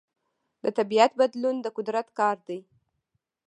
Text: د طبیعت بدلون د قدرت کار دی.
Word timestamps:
د 0.63 0.65
طبیعت 0.77 1.11
بدلون 1.19 1.55
د 1.61 1.67
قدرت 1.77 2.07
کار 2.19 2.37
دی. 2.47 2.59